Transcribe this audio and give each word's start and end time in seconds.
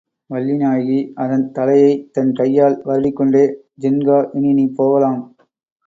வள்ளிநாயகி 0.29 1.11
அதன் 1.15 1.51
தலையைத் 1.51 2.09
தன் 2.13 2.33
கையால் 2.33 2.81
வருடிக்கொண்டே, 2.85 3.45
ஜின்கா, 3.81 4.19
இனி 4.33 4.53
நீ 4.53 4.65
போகலாம். 4.73 5.21